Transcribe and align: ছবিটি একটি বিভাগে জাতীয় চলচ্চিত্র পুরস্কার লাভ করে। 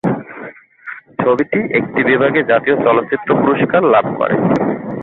ছবিটি 1.19 1.59
একটি 1.77 1.99
বিভাগে 2.03 2.41
জাতীয় 2.43 2.75
চলচ্চিত্র 2.85 3.29
পুরস্কার 3.41 3.81
লাভ 3.85 4.05
করে। 4.17 4.35